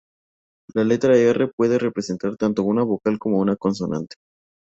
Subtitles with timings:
[0.73, 4.15] La letra "R" puede representar tanto una vocal como una consonante.